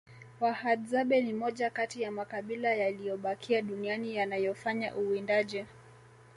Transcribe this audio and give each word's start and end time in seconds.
wahadzabe 0.39 1.21
ni 1.21 1.33
moja 1.33 1.69
Kati 1.69 2.01
ya 2.01 2.11
makabila 2.11 2.73
yaliyobakia 2.75 3.61
duniani 3.61 4.15
yanayofanya 4.15 4.95
uwindaji 4.95 5.65